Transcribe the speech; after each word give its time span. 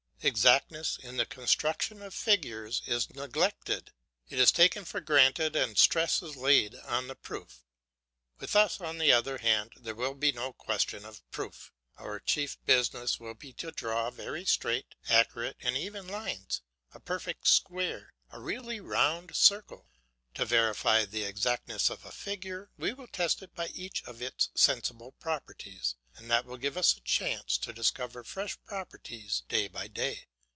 Exactness 0.23 0.99
in 1.01 1.17
the 1.17 1.25
construction 1.25 2.03
of 2.03 2.13
figures 2.13 2.83
is 2.85 3.09
neglected; 3.15 3.91
it 4.29 4.37
is 4.37 4.51
taken 4.51 4.85
for 4.85 5.01
granted 5.01 5.55
and 5.55 5.79
stress 5.79 6.21
is 6.21 6.35
laid 6.35 6.75
on 6.75 7.07
the 7.07 7.15
proof. 7.15 7.63
With 8.37 8.55
us, 8.55 8.79
on 8.79 8.99
the 8.99 9.11
other 9.11 9.39
hand, 9.39 9.73
there 9.77 9.95
will 9.95 10.13
be 10.13 10.31
no 10.31 10.53
question 10.53 11.05
of 11.05 11.27
proof. 11.31 11.71
Our 11.97 12.19
chief 12.19 12.63
business 12.67 13.19
will 13.19 13.33
be 13.33 13.51
to 13.53 13.71
draw 13.71 14.11
very 14.11 14.45
straight, 14.45 14.93
accurate, 15.09 15.57
and 15.59 15.75
even 15.75 16.07
lines, 16.07 16.61
a 16.93 16.99
perfect 16.99 17.47
square, 17.47 18.13
a 18.31 18.39
really 18.39 18.79
round 18.79 19.35
circle. 19.35 19.87
To 20.35 20.45
verify 20.45 21.03
the 21.03 21.23
exactness 21.25 21.89
of 21.89 22.05
a 22.05 22.11
figure 22.11 22.69
we 22.77 22.93
will 22.93 23.07
test 23.07 23.41
it 23.41 23.53
by 23.53 23.67
each 23.67 24.01
of 24.05 24.21
its 24.21 24.47
sensible 24.55 25.11
properties, 25.19 25.95
and 26.15 26.31
that 26.31 26.45
will 26.45 26.55
give 26.57 26.77
us 26.77 26.95
a 26.95 27.01
chance 27.01 27.57
to 27.57 27.73
discover 27.73 28.23
fresh 28.23 28.57
properties 28.63 29.43
day 29.49 29.67
by 29.67 29.89
day. 29.89 30.27